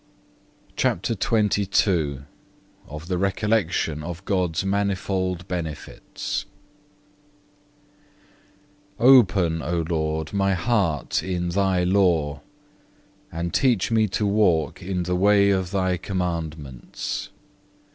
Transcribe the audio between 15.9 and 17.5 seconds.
commandments.